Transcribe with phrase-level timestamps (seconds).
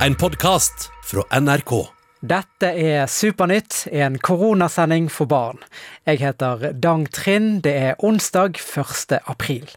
[0.00, 1.72] En podkast fra NRK.
[2.20, 5.60] Dette er Supernytt, en koronasending for barn.
[6.08, 7.62] Jeg heter Dang Trind.
[7.62, 9.20] Det er onsdag 1.
[9.30, 9.70] april.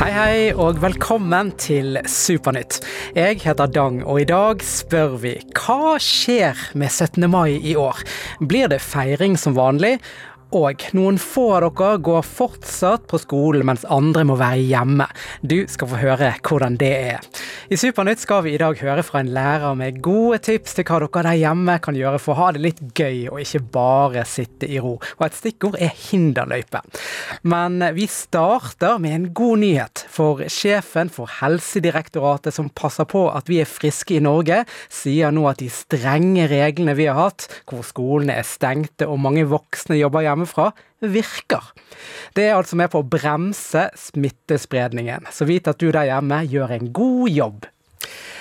[0.00, 2.78] Hei, hei, og velkommen til Supernytt.
[3.12, 7.28] Jeg heter Dang, og i dag spør vi hva skjer med 17.
[7.28, 8.00] mai i år?
[8.40, 9.98] Blir det feiring som vanlig?
[10.56, 15.06] Og noen få av dere går fortsatt på skolen, mens andre må være hjemme.
[15.46, 17.28] Du skal få høre hvordan det er.
[17.70, 20.98] I Supernytt skal vi i dag høre fra en lærer med gode tips til hva
[21.04, 24.66] dere der hjemme kan gjøre for å ha det litt gøy, og ikke bare sitte
[24.66, 24.96] i ro.
[25.20, 26.82] Og et stikkord er hinderløype.
[27.46, 30.04] Men vi starter med en god nyhet.
[30.10, 35.46] For sjefen for Helsedirektoratet, som passer på at vi er friske i Norge, sier nå
[35.50, 40.26] at de strenge reglene vi har hatt, hvor skolene er stengte og mange voksne jobber
[40.26, 41.72] hjemme, hjemmefra virker.
[42.34, 46.76] Det er altså med på å bremse smittespredningen, så vit at du der hjemme gjør
[46.76, 47.68] en god jobb.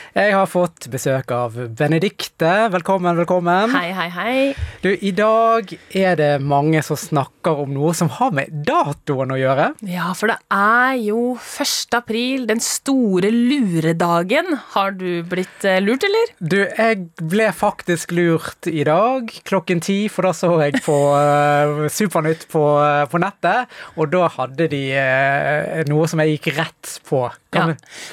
[0.09, 2.49] Jeg har fått besøk av Benedikte.
[2.73, 3.69] Velkommen, velkommen.
[3.75, 4.37] Hei, hei, hei.
[4.81, 9.37] Du, I dag er det mange som snakker om noe som har med datoen å
[9.37, 9.67] gjøre.
[9.85, 11.93] Ja, for det er jo 1.
[11.99, 14.57] april, den store luredagen.
[14.73, 16.33] Har du blitt eh, lurt, eller?
[16.41, 21.85] Du, jeg ble faktisk lurt i dag klokken ti, for da så jeg på uh,
[21.93, 26.97] Supernytt på, uh, på, nettet, og da hadde de uh, noe som jeg gikk rett
[27.05, 27.27] på.
[27.49, 27.65] Ja.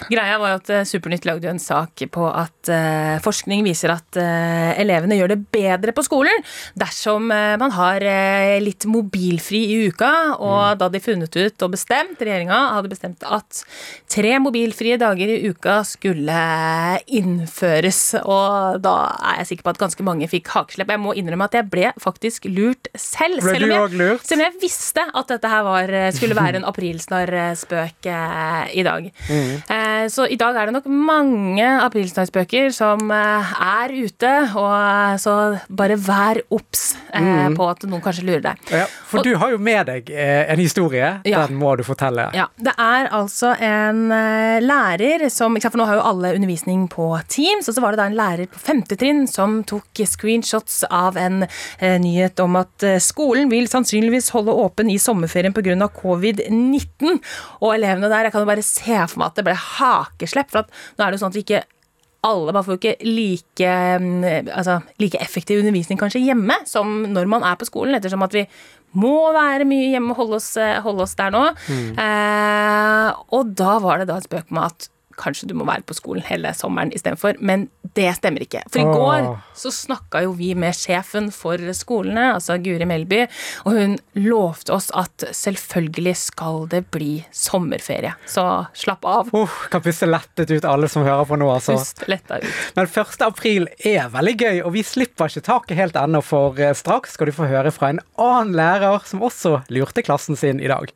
[0.08, 4.72] Greia var jo at Supernytt lagde en sak på at uh, forskning viser at uh,
[4.80, 6.40] elevene gjør det bedre på skolen
[6.78, 8.04] dersom uh, man har
[8.62, 10.12] litt mobilfri i uka.
[10.38, 10.78] Og mm.
[10.80, 13.60] da de funnet ut og bestemt, regjeringa hadde bestemt at
[14.12, 16.40] tre mobilfrie dager i uka skulle
[17.06, 18.00] innføres.
[18.22, 18.96] Og da
[19.32, 20.94] er jeg sikker på at ganske mange fikk hakeslepp.
[20.96, 23.42] Jeg må innrømme at jeg ble faktisk lurt selv.
[23.44, 24.24] Ble selv om jeg, lurt?
[24.24, 29.12] selv om jeg visste at dette her var, skulle være en aprilsnarr-spøk i dag.
[29.28, 30.10] Mm.
[30.10, 35.34] Så i dag er det nok mange aprilsnarrsbøker som eh, er ute, og eh, så
[35.68, 37.56] bare vær obs eh, mm.
[37.58, 38.62] på at noen kanskje lurer deg.
[38.72, 41.10] Ja, for og, du har jo med deg en historie.
[41.26, 41.44] Ja.
[41.46, 42.28] Den må du fortelle.
[42.36, 42.48] Ja.
[42.56, 44.08] Det er altså en
[44.62, 48.08] lærer som For nå har jo alle undervisning på Teams, og så var det da
[48.10, 51.44] en lærer på femte trinn som tok screenshots av en
[51.80, 55.88] nyhet om at skolen vil sannsynligvis holde åpen i sommerferien pga.
[55.96, 57.18] covid-19.
[57.62, 60.52] Og elevene der, jeg kan jo bare se for meg at det ble hakeslepp.
[60.52, 61.64] For at nå er det jo sånn at vi ikke
[62.26, 67.46] alle bare får ikke like, mm, altså, like effektiv undervisning kanskje hjemme som når man
[67.46, 68.46] er på skolen, ettersom at vi
[68.96, 70.50] må være mye hjemme og holde oss,
[70.82, 71.44] holde oss der nå.
[71.68, 71.88] Mm.
[72.00, 74.88] Eh, og da var det da et spøk med at
[75.20, 77.38] kanskje du må være på skolen hele sommeren istedenfor.
[77.40, 77.66] Men
[77.96, 78.62] det stemmer ikke.
[78.72, 83.22] For i går så snakka jo vi med sjefen for skolene, altså Guri Melby,
[83.64, 88.14] og hun lovte oss at selvfølgelig skal det bli sommerferie.
[88.28, 88.44] Så
[88.76, 89.32] slapp av.
[89.34, 91.78] Uh, kan puste lettet ut, alle som hører på nå, altså.
[91.78, 92.50] Pust letta ut.
[92.76, 93.16] Men 1.
[93.26, 97.30] april er veldig gøy, og vi slipper ikke taket helt ennå, for eh, straks skal
[97.30, 100.92] du få høre fra en annen lærer som også lurte klassen sin i dag.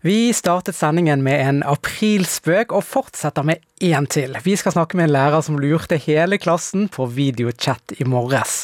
[0.00, 4.32] Vi startet sendingen med en aprilspøk, og fortsetter med én til.
[4.46, 8.62] Vi skal snakke med en lærer som lurte hele klassen på videochat i morges.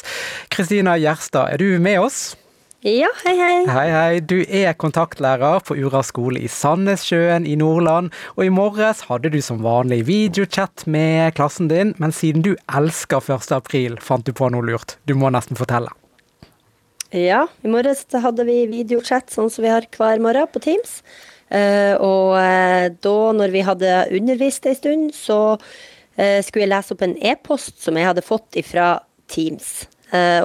[0.49, 2.33] Kristina Gjerstad, er du med oss?
[2.81, 3.59] Ja, hei, hei.
[3.69, 4.17] Hei, hei.
[4.25, 9.37] Du er kontaktlærer på Ura skole i Sandnessjøen i Nordland, og i morges hadde du
[9.45, 13.53] som vanlig videochat med klassen din, men siden du elsker 1.
[13.61, 14.97] april, fant du på noe lurt.
[15.05, 15.93] Du må nesten fortelle.
[17.15, 20.99] Ja, i morges hadde vi videochat sånn som vi har hver morgen på Teams.
[21.47, 26.91] Uh, og uh, da, når vi hadde undervist ei stund, så uh, skulle jeg lese
[26.91, 28.97] opp en e-post som jeg hadde fått fra
[29.31, 29.87] Teams.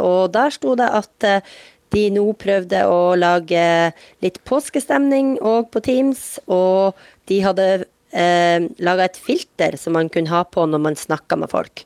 [0.02, 1.26] og der sto det at
[1.94, 3.92] de nå prøvde å lage
[4.24, 6.98] litt påskestemning òg på Teams, og
[7.30, 7.66] de hadde
[8.10, 11.84] eh, laga et filter som man kunne ha på når man snakka med folk.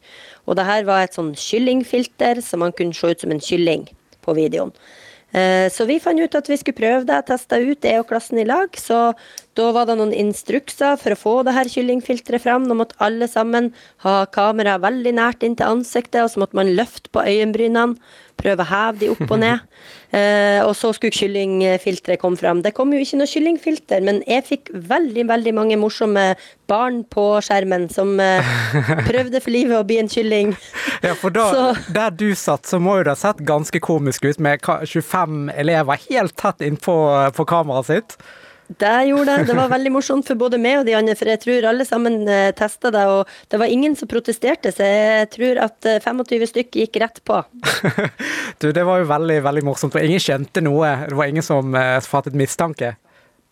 [0.48, 3.84] Og det her var et sånn kyllingfilter, så man kunne se ut som en kylling
[4.26, 4.74] på videoen.
[5.36, 8.38] Eh, så vi fant ut at vi skulle prøve det, teste ut det og klassen
[8.40, 8.70] i lag.
[8.78, 9.10] Så
[9.58, 12.68] da var det noen instrukser for å få det her kyllingfilteret fram.
[12.68, 13.72] Nå måtte alle sammen
[14.06, 17.98] ha kamera veldig nært inntil ansiktet, og så måtte man løfte på øyenbrynene
[18.36, 19.62] prøve å heve de opp og ned.
[20.16, 22.60] Eh, og så skulle kyllingfilteret komme fram.
[22.62, 26.22] Det kom jo ikke noe kyllingfilter, men jeg fikk veldig veldig mange morsomme
[26.70, 28.46] barn på skjermen som eh,
[29.10, 30.54] prøvde for livet å bli en kylling.
[31.02, 34.40] Ja, for da, der du satt, så må jo det ha sett ganske komisk ut
[34.40, 36.96] med 25 elever helt tett innpå
[37.36, 38.18] på kameraet sitt.
[38.66, 39.46] Det gjorde det.
[39.50, 42.26] Det var veldig morsomt for både meg og de andre, for jeg tror alle sammen
[42.26, 46.50] eh, testa det, og det var ingen som protesterte, så jeg tror at 25 stykker
[46.50, 47.38] stykk gikk rett på.
[48.60, 50.92] du, det var jo veldig, veldig morsomt, og ingen skjønte noe.
[51.06, 52.96] Det var ingen som uh, fattet mistanke?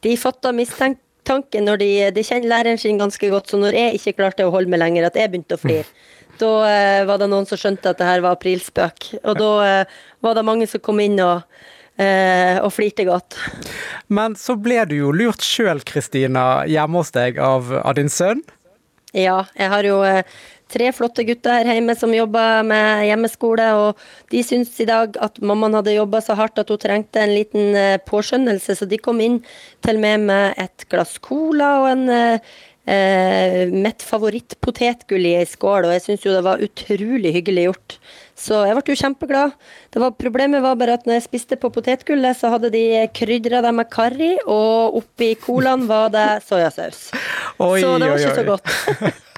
[0.05, 4.19] De fatta mistanke når de, de kjenner læreren sin ganske godt, så når jeg ikke
[4.19, 5.89] klarte å holde meg lenger, at jeg begynte å flire.
[6.41, 9.11] Da eh, var det noen som skjønte at det her var aprilspøk.
[9.23, 9.93] Og da eh,
[10.25, 13.37] var det mange som kom inn og, eh, og flirte godt.
[14.11, 18.43] Men så ble du jo lurt sjøl, Kristina, hjemme hos deg av, av din sønn.
[19.15, 20.27] Ja, jeg har jo eh,
[20.75, 24.01] tre flotte gutter her hjemme som jobber med hjemmeskole, og
[24.35, 27.79] de syntes i dag at mammaen hadde jobba så hardt at hun trengte en liten
[27.79, 29.39] eh, påskjønnelse, så de kom inn
[29.87, 32.07] til meg med et glass cola og en
[32.87, 37.99] eh, mitt favoritt-potetgull i ei skål, og jeg syns jo det var utrolig hyggelig gjort.
[38.35, 39.53] Så jeg ble jo kjempeglad.
[39.95, 42.85] Det var, problemet var bare at når jeg spiste på potetgullet, så hadde de
[43.15, 47.07] krydra det med karri, og oppi colaen var det soyasaus.
[47.63, 49.21] Oi, så det var oi, ikke så godt.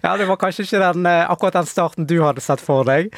[0.00, 3.10] Ja, det var kanskje ikke den, eh, akkurat den starten du hadde sett for deg.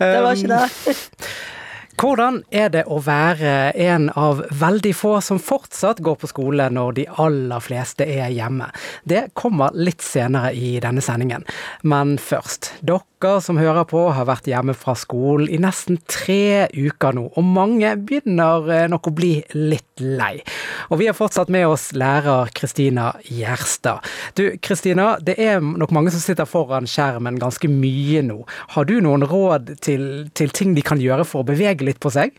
[0.00, 0.96] Det var Um, ikke det.
[1.94, 6.96] Hvordan er det å være en av veldig få som fortsatt går på skole når
[6.98, 8.66] de aller fleste er hjemme?
[9.06, 11.46] Det kommer litt senere i denne sendingen.
[11.86, 12.72] Men først.
[12.82, 13.06] Dere
[13.44, 17.94] som hører på har vært hjemme fra skolen i nesten tre uker nå, og mange
[17.96, 20.38] begynner eh, nok å bli litt lei.
[20.90, 24.04] Og vi har fortsatt med oss lærer Kristina Gjerstad.
[24.38, 28.42] Du Kristina, det er nok mange som sitter foran skjermen ganske mye nå.
[28.76, 32.12] Har du noen råd til, til ting de kan gjøre for å bevege litt på
[32.14, 32.36] seg?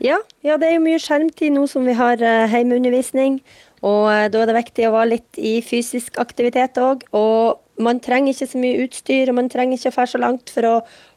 [0.00, 3.42] Ja, ja, det er jo mye skjermtid nå som vi har hjemmeundervisning.
[3.86, 7.06] Og eh, da er det viktig å være litt i fysisk aktivitet òg.
[7.16, 10.52] Og man trenger ikke så mye utstyr, og man trenger ikke å fære så langt
[10.54, 10.76] for å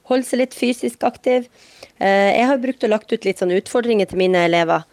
[0.10, 1.48] holde seg litt fysisk aktiv.
[2.00, 4.84] Eh, jeg har brukt og lagt ut litt sånne utfordringer til mine elever.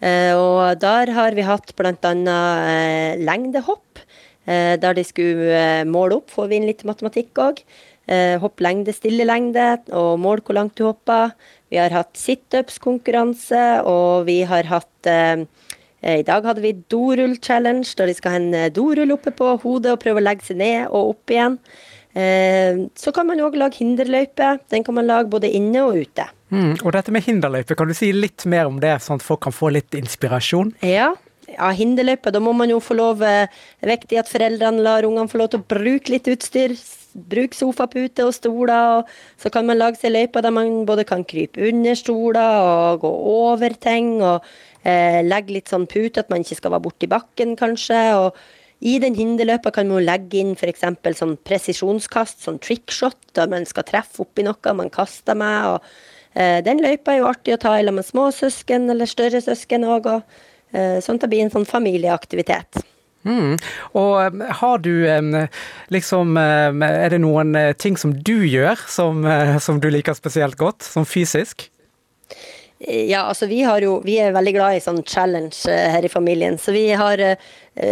[0.00, 1.92] Eh, og der har vi hatt bl.a.
[2.00, 4.00] Eh, lengdehopp,
[4.48, 6.32] eh, der de skulle måle opp.
[6.32, 7.64] Får vi inn litt matematikk òg.
[8.42, 11.30] Hopp lengde, stille lengde, og mål hvor langt du hopper.
[11.70, 15.10] Vi har hatt situps-konkurranse, og vi har hatt
[16.00, 19.92] I dag hadde vi dorull-challenge, der de skal ha en eh, dorull oppe på hodet
[19.92, 21.58] og prøve å legge seg ned og opp igjen.
[22.16, 24.54] Eh, så kan man òg lage hinderløype.
[24.72, 26.26] Den kan man lage både inne og ute.
[26.50, 29.44] Mm, og dette med hinderløype, kan du si litt mer om det, sånn at folk
[29.44, 30.72] kan få litt inspirasjon?
[30.86, 31.12] Ja,
[31.52, 32.32] ja hinderløype.
[32.32, 35.42] Da må man jo få lov eh, Det er viktig at foreldrene lar ungene få
[35.42, 36.74] lov til å bruke litt utstyr.
[37.10, 41.24] Bruk sofapute og stoler, og så kan man lage seg løyper der man både kan
[41.26, 44.20] krype under stoler og gå over ting.
[44.22, 44.46] og
[44.84, 48.00] eh, legge litt sånn pute, at man ikke skal være borti bakken, kanskje.
[48.16, 48.40] og
[48.80, 50.86] i den hinderløypa kan man legge inn f.eks.
[51.18, 55.74] sånn presisjonskast, sånn trickshot, der man skal treffe oppi noe man kaster med.
[55.74, 59.42] og eh, Den løypa er jo artig å ta i med små søsken eller større
[59.44, 62.80] søsken òg, og eh, sånn at det blir en sånn familieaktivitet.
[63.28, 63.58] Mm.
[64.00, 65.04] Og um, har du
[65.92, 70.56] liksom Er det noen uh, ting som du gjør som, uh, som du liker spesielt
[70.56, 71.66] godt, som fysisk?
[72.80, 76.56] Ja, altså vi jo Vi er veldig glad i sånn challenge eh, her i familien.
[76.58, 77.36] Så vi har uh,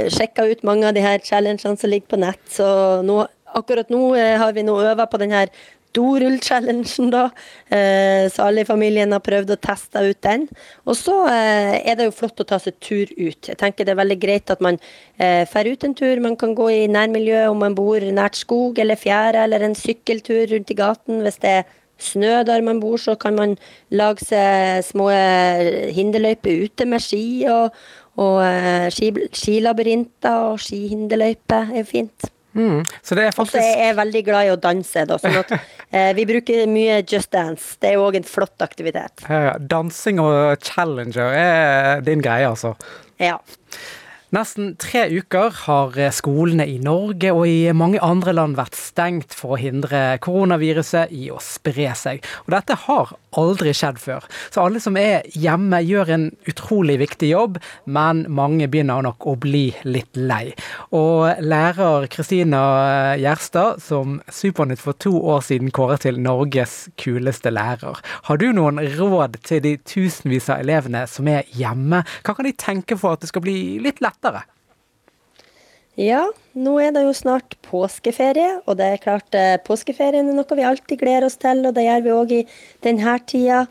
[0.08, 2.40] sjekka ut mange av de her challengene som ligger på nett.
[2.48, 5.52] Så nå, akkurat nå uh, har vi nå øva på den her
[5.96, 7.26] dorull-challengen, da.
[7.68, 10.48] Uh, så alle i familien har prøvd å teste ut den.
[10.88, 13.42] Og så uh, er det jo flott å ta seg tur ut.
[13.44, 14.80] Jeg tenker det er veldig greit at man
[15.18, 16.22] fer ut en tur.
[16.24, 20.46] Man kan gå i nærmiljøet om man bor nært skog eller fjære, eller en sykkeltur
[20.54, 23.56] rundt i gaten hvis det er snø der man bor, så kan man
[23.90, 25.08] lage seg små
[25.94, 27.76] hinderløyper ute med ski, og,
[28.18, 32.30] og eh, ski, skilabyrinter og skihinderløyper er fint.
[32.58, 32.82] Mm.
[33.02, 35.52] Så det er Og så er jeg veldig glad i å danse, da, sånn at
[35.94, 37.76] eh, vi bruker mye Just Dance.
[37.78, 39.26] Det er jo òg en flott aktivitet.
[39.28, 39.54] Ja, ja.
[39.60, 42.74] Dansing og challenger er din greie, altså.
[43.22, 43.36] Ja.
[44.28, 49.54] Nesten tre uker har skolene i Norge og i mange andre land vært stengt for
[49.56, 52.20] å hindre koronaviruset i å spre seg.
[52.44, 54.26] Og dette har aldri skjedd før.
[54.50, 59.36] Så alle som er hjemme gjør en utrolig viktig jobb, men mange begynner nok å
[59.40, 60.54] bli litt lei.
[60.96, 62.62] Og lærer Kristina
[63.20, 68.00] Gjerstad, som Supernytt for to år siden kåret til Norges kuleste lærer.
[68.28, 72.04] Har du noen råd til de tusenvis av elevene som er hjemme?
[72.24, 74.44] Hva kan de tenke for at det skal bli litt lettere?
[75.98, 80.58] Ja, nå er det jo snart påskeferie, og det er klart eh, påskeferien er noe
[80.58, 82.44] vi alltid gleder oss til, og det gjør vi òg i
[82.86, 83.64] denne tida.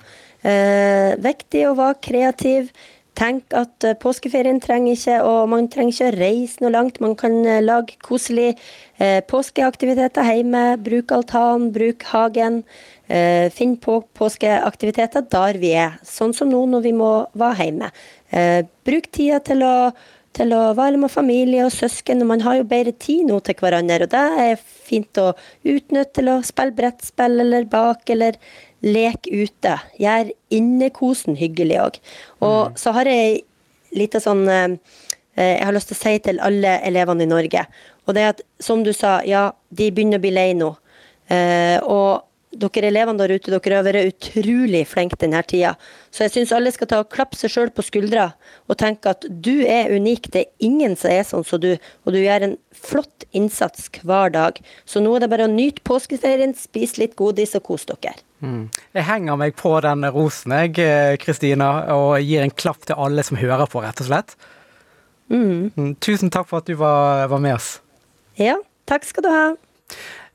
[0.44, 2.74] Eh, viktig å være kreativ.
[3.18, 7.00] Tenk at eh, påskeferien trenger ikke, og man trenger ikke å reise noe langt.
[7.00, 8.58] Man kan eh, lage koselige
[9.00, 10.66] eh, påskeaktiviteter hjemme.
[10.84, 12.60] Bruk altan, bruk hagen.
[13.08, 17.92] Eh, finn på påskeaktiviteter der vi er, sånn som nå når vi må være hjemme.
[18.36, 19.74] Eh, bruk tida til å
[20.38, 23.58] til å være med familie og søsken, og man har jo bedre tid nå til
[23.60, 24.06] hverandre.
[24.06, 25.32] Og det er fint å
[25.66, 28.38] utnytte til å spille brettspill eller bake eller
[28.86, 29.76] leke ute.
[30.02, 32.00] Gjør innekosen hyggelig òg.
[32.46, 33.42] Og så har jeg
[33.98, 34.78] lite sånn eh,
[35.38, 37.66] eh, jeg har lyst til å si til alle elevene i Norge.
[38.06, 40.72] Og det er at, som du sa, ja, de begynner å bli lei nå.
[41.34, 42.27] Eh, og
[42.62, 45.76] dere elevene der ute, dere har vært utrolig flinke denne tida.
[46.12, 48.32] Så jeg syns alle skal ta og klappe seg sjøl på skuldra
[48.68, 50.32] og tenke at du er unik.
[50.34, 51.74] Det er ingen som er sånn som du,
[52.06, 54.60] og du gjør en flott innsats hver dag.
[54.86, 58.18] Så nå er det bare å nyte påskeferien, spise litt godis og kose dere.
[58.42, 58.68] Mm.
[58.94, 63.26] Jeg henger meg på den rosen, jeg, eh, Kristina, og gir en klapp til alle
[63.26, 64.38] som hører på, rett og slett.
[65.30, 65.72] Mm.
[65.76, 65.96] Mm.
[66.00, 67.78] Tusen takk for at du var, var med oss.
[68.38, 68.60] Ja,
[68.90, 69.48] takk skal du ha.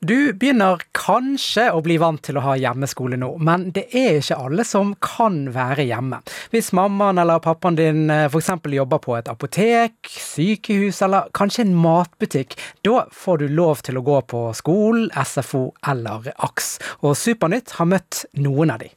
[0.02, 4.34] Du begynner kanskje å bli vant til å ha hjemmeskole nå, men det er ikke
[4.48, 6.18] alle som kan være hjemme.
[6.50, 8.50] Hvis mammaen eller pappaen din f.eks.
[8.74, 14.04] jobber på et apotek, sykehus eller kanskje en matbutikk, da får du lov til å
[14.10, 16.74] gå på skolen, SFO eller AKS.
[17.06, 18.90] Og Supernytt har møtt noen av de.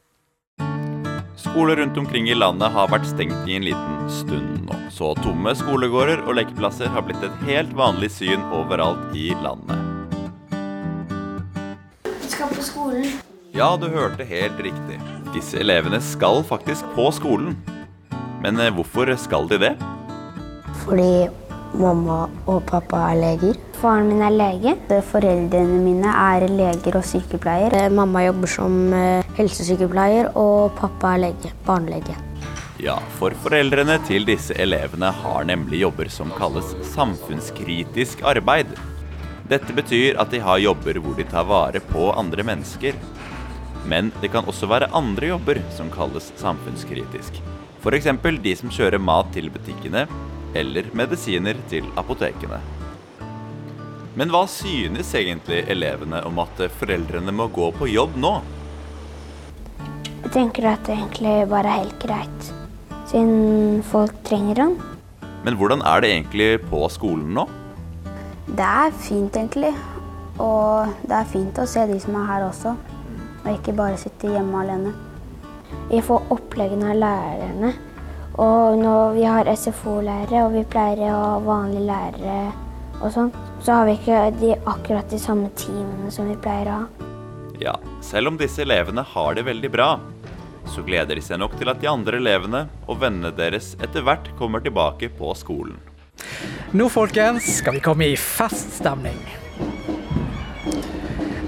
[1.37, 5.53] Skoler rundt omkring i landet har vært stengt i en liten stund nå, så tomme
[5.53, 9.84] skolegårder og lekeplasser har blitt et helt vanlig syn overalt i landet
[12.35, 13.07] skal på skolen.
[13.55, 14.99] Ja, du hørte helt riktig.
[15.35, 17.55] Disse elevene skal faktisk på skolen.
[18.43, 19.73] Men eh, hvorfor skal de det?
[20.83, 21.27] Fordi
[21.79, 23.59] mamma og pappa er leger.
[23.79, 24.75] Faren min er lege.
[25.11, 27.75] Foreldrene mine er leger og sykepleier.
[27.79, 31.53] Eh, mamma jobber som eh, helsesykepleier, og pappa er lege.
[31.67, 32.17] Barnelege.
[32.83, 38.75] Ja, for foreldrene til disse elevene har nemlig jobber som kalles samfunnskritisk arbeid.
[39.45, 42.95] Dette betyr at de har jobber hvor de tar vare på andre mennesker.
[43.85, 47.37] Men det kan også være andre jobber som kalles samfunnskritisk.
[47.83, 48.07] F.eks.
[48.41, 50.07] de som kjører mat til butikkene,
[50.57, 52.57] eller medisiner til apotekene.
[54.17, 58.39] Men hva synes egentlig elevene om at foreldrene må gå på jobb nå?
[60.23, 62.49] Jeg tenker at det egentlig bare er helt greit,
[63.11, 64.73] siden folk trenger den.
[65.45, 67.45] Men hvordan er det egentlig på skolen nå?
[68.45, 69.73] Det er fint, egentlig.
[70.41, 72.75] Og det er fint å se de som er her også,
[73.41, 74.93] og ikke bare sitte hjemme alene.
[75.89, 77.71] Vi får oppleggene av lærerne.
[78.41, 82.39] Og når vi har SFO-lærere og vi pleier å ha vanlige lærere
[82.99, 83.31] og sånn,
[83.63, 87.11] så har vi ikke de, akkurat de samme timene som vi pleier å ha.
[87.63, 89.89] Ja, selv om disse elevene har det veldig bra,
[90.67, 94.27] så gleder de seg nok til at de andre elevene og vennene deres etter hvert
[94.39, 95.79] kommer tilbake på skolen.
[96.75, 99.15] Nå, folkens, skal vi komme i feststemning.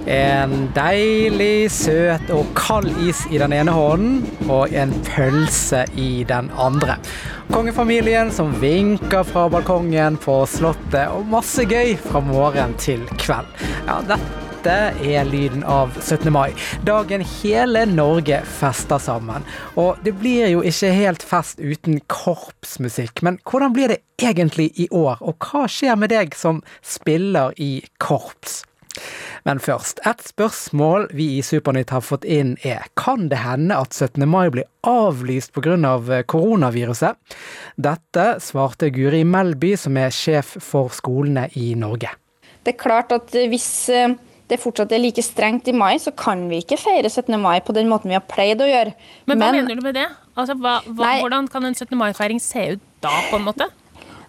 [0.07, 6.48] En deilig, søt og kald is i den ene hånden, og en pølse i den
[6.55, 6.96] andre.
[7.51, 13.51] Kongefamilien som vinker fra balkongen på Slottet, og masse gøy fra morgen til kveld.
[13.84, 16.31] Ja, dette dette er lyden av 17.
[16.33, 16.49] mai,
[16.85, 19.45] dagen hele Norge fester sammen.
[19.77, 24.87] Og det blir jo ikke helt fest uten korpsmusikk, men hvordan blir det egentlig i
[24.89, 28.63] år, og hva skjer med deg som spiller i korps?
[29.45, 33.93] Men først, et spørsmål vi i Supernytt har fått inn er kan det hende at
[33.93, 34.25] 17.
[34.25, 35.77] mai blir avlyst pga.
[35.85, 37.37] Av koronaviruset?
[37.77, 42.09] Dette svarte Guri Melby, som er sjef for skolene i Norge.
[42.65, 44.17] Det er klart at hvis eh,
[44.48, 47.36] det fortsatt er like strengt i mai, så kan vi ikke feire 17.
[47.42, 48.94] mai på den måten vi har pleid å gjøre.
[49.27, 50.08] Men hva Men, mener du med det?
[50.38, 51.98] Altså, hva, hva, hvordan kan en 17.
[52.00, 53.68] mai-feiring se ut da, på en måte?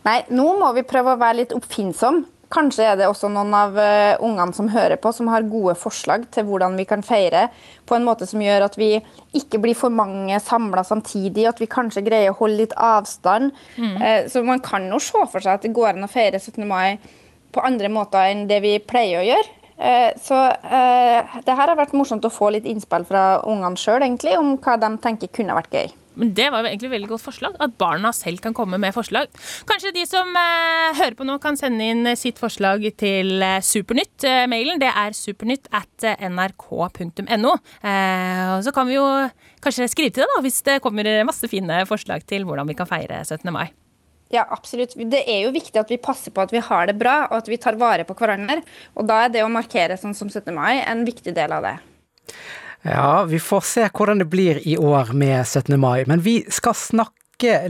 [0.06, 2.26] Nei, nå må vi prøve å være litt oppfinnsomme.
[2.48, 6.24] Kanskje er det også noen av uh, ungene som hører på, som har gode forslag
[6.32, 7.50] til hvordan vi kan feire
[7.84, 8.94] på en måte som gjør at vi
[9.36, 13.52] ikke blir for mange samla samtidig, at vi kanskje greier å holde litt avstand.
[13.76, 13.94] Mm.
[14.00, 16.64] Uh, så man kan jo se for seg at det går an å feire 17.
[16.64, 16.96] mai
[17.52, 19.57] på andre måter enn det vi pleier å gjøre.
[19.78, 24.02] Eh, så eh, det her har vært morsomt å få litt innspill fra ungene sjøl
[24.38, 25.96] om hva de tenker kunne vært gøy.
[26.18, 28.94] Men Det var jo egentlig et veldig godt forslag, at barna selv kan komme med
[28.94, 29.30] forslag.
[29.70, 34.26] Kanskje de som eh, hører på nå, kan sende inn sitt forslag til eh, Supernytt.
[34.26, 37.54] Eh, mailen det er supernytt at nrk.no.
[37.78, 39.06] Eh, og så kan vi jo
[39.62, 42.90] kanskje skrive til det da, hvis det kommer masse fine forslag til hvordan vi kan
[42.90, 43.46] feire 17.
[43.54, 43.68] mai.
[44.28, 44.92] Ja, absolutt.
[44.96, 47.48] Det er jo viktig at vi passer på at vi har det bra, og at
[47.48, 48.60] vi tar vare på hverandre.
[49.00, 50.52] Og da er det å markere sånn som 17.
[50.56, 51.78] mai en viktig del av det.
[52.86, 55.74] Ja, vi får se hvordan det blir i år med 17.
[55.80, 57.14] mai, men vi skal snakke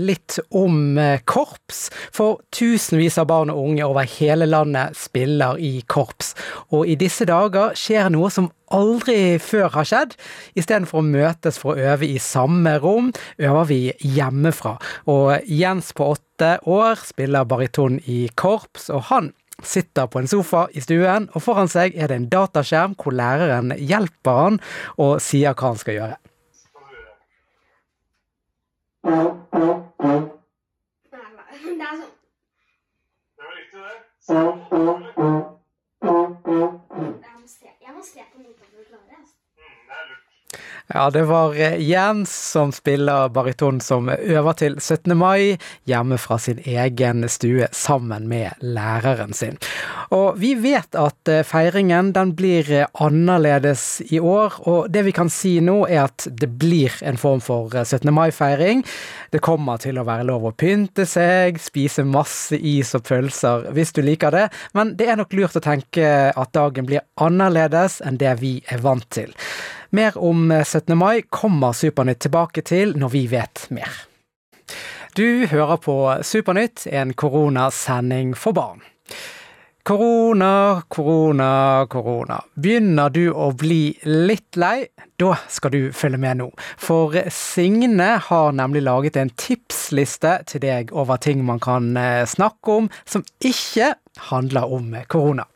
[0.01, 5.83] litt om eh, korps, for tusenvis av barn og unge over hele landet spiller i
[5.87, 6.35] korps.
[6.73, 10.17] Og i disse dager skjer noe som aldri før har skjedd.
[10.59, 14.79] Istedenfor å møtes for å øve i samme rom, øver vi hjemmefra.
[15.09, 20.67] Og Jens på åtte år spiller bariton i korps, og han sitter på en sofa
[20.71, 24.61] i stuen, og foran seg er det en dataskjerm hvor læreren hjelper han
[24.97, 26.19] og sier hva han skal gjøre.
[40.95, 45.13] Ja, det var eh, Jens som spiller bariton som øver til 17.
[45.21, 49.59] mai hjemme fra sin egen stue sammen med læreren sin.
[50.17, 55.13] Og vi vet at eh, feiringen den blir eh, annerledes i år, og det vi
[55.13, 58.09] kan si nå er at det blir en form for 17.
[58.09, 58.81] mai-feiring.
[59.29, 63.93] Det kommer til å være lov å pynte seg, spise masse is og pølser hvis
[63.93, 68.17] du liker det, men det er nok lurt å tenke at dagen blir annerledes enn
[68.17, 69.37] det vi er vant til.
[69.91, 70.99] Mer om 17.
[70.99, 73.89] mai kommer Supernytt tilbake til når vi vet mer.
[75.17, 78.85] Du hører på Supernytt, en koronasending for barn.
[79.89, 82.43] Korona, korona, korona.
[82.61, 84.91] Begynner du å bli litt lei?
[85.17, 86.51] Da skal du følge med nå.
[86.77, 92.83] For Signe har nemlig laget en tipsliste til deg over ting man kan eh, snakke
[92.83, 93.95] om som ikke
[94.29, 95.49] handler om korona.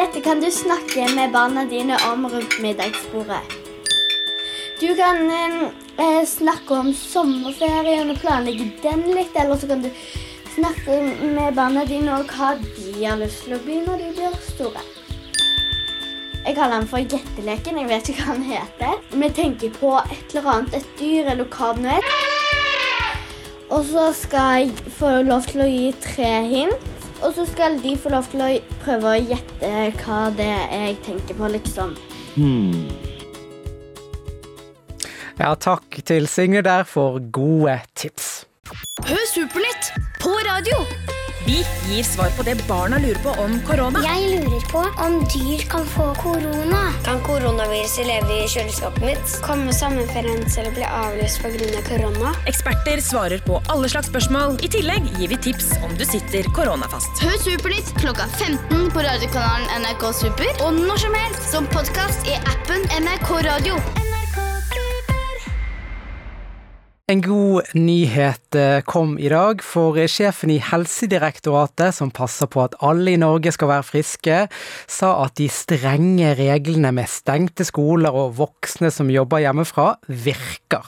[0.00, 3.42] Dette kan du snakke med barna dine om rundt middagsbordet.
[4.80, 9.90] Du kan eh, snakke om sommerferien og planlegge den litt, eller så kan du
[10.54, 11.02] snakke
[11.34, 14.86] med barna dine om hva de har lyst til å bli når de blir store.
[16.46, 17.82] Jeg kaller den for gjetteleken.
[17.82, 18.94] Jeg vet ikke hva den heter.
[19.12, 22.08] Vi tenker på et eller annet, et dyr eller hva det nå er.
[23.68, 26.89] Og så skal jeg få lov til å gi tre hint.
[27.22, 28.50] Og så skal de få lov til å
[28.84, 31.94] prøve å gjette hva det er jeg tenker på, liksom.
[32.34, 32.88] Hmm.
[35.40, 38.46] Ja, takk til Signe der for gode tips.
[39.06, 40.84] Hør Supernytt på radio!
[41.50, 43.98] Vi gir svar på det barna lurer på om korona.
[44.04, 46.82] Jeg lurer på om dyr kan få korona.
[47.02, 49.32] Kan koronaviruset leve i kjøleskapet mitt?
[49.42, 50.44] Kommer sommerferien
[50.76, 51.82] bli avlyst pga.
[51.88, 52.34] korona?
[52.46, 54.60] Eksperter svarer på alle slags spørsmål.
[54.62, 57.10] I tillegg gir vi tips om du sitter koronafast.
[57.24, 62.38] Hør Supernytt klokka 15 på radiokanalen NRK Super og når som helst som podkast i
[62.54, 64.09] appen NRK Radio.
[67.10, 72.76] En god nyhet eh, kom i dag, for sjefen i Helsedirektoratet, som passer på at
[72.86, 74.36] alle i Norge skal være friske,
[74.86, 80.86] sa at de strenge reglene med stengte skoler og voksne som jobber hjemmefra, virker.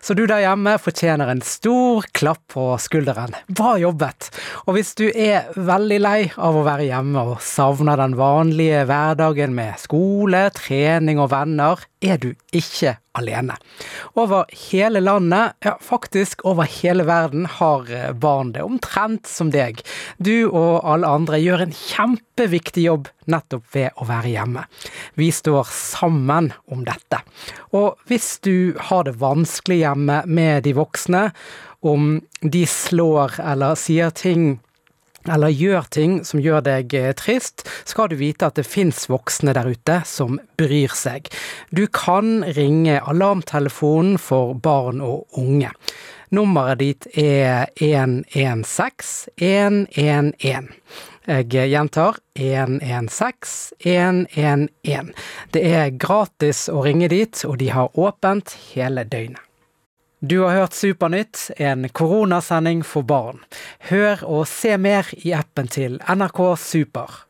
[0.00, 3.36] Så du der hjemme fortjener en stor klapp på skulderen.
[3.52, 4.30] Bra jobbet!
[4.64, 9.52] Og hvis du er veldig lei av å være hjemme og savner den vanlige hverdagen
[9.60, 13.56] med skole, trening og venner, er du ikke alene.
[14.14, 19.82] Over hele landet, ja faktisk over hele verden, har eh, barn det omtrent som deg.
[20.18, 24.64] Du og alle andre gjør en kjempeviktig jobb nettopp ved å være hjemme.
[25.18, 27.22] Vi står sammen om dette.
[27.76, 31.30] Og hvis du har det vanskelig hjemme med de voksne,
[31.80, 34.58] om de slår eller sier ting
[35.30, 39.54] eller gjør ting som gjør deg eh, trist, skal du vite at det fins voksne
[39.56, 41.30] der ute som bryr seg.
[41.70, 45.70] Du kan ringe alarmtelefonen for barn og unge.
[46.30, 50.68] Nummeret ditt er 116 111.
[51.26, 55.12] Jeg gjentar 116 111.
[55.50, 59.49] Det er gratis å ringe dit, og de har åpent hele døgnet.
[60.22, 63.38] Du har hørt Supernytt, en koronasending for barn.
[63.88, 67.22] Hør og se mer i appen til NRK Super.